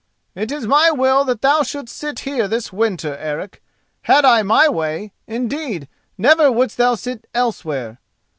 "It 0.33 0.51
is 0.51 0.65
my 0.65 0.89
will 0.89 1.23
that 1.25 1.43
thou 1.43 1.61
shouldest 1.61 1.95
sit 1.95 2.21
here 2.21 2.47
this 2.47 2.73
winter, 2.73 3.15
Eric. 3.17 3.61
Had 4.01 4.25
I 4.25 4.41
my 4.41 4.67
way, 4.67 5.13
indeed, 5.27 5.87
never 6.17 6.51
wouldest 6.51 6.77
thou 6.77 6.95
sit 6.95 7.27
elsewhere. 7.35 7.99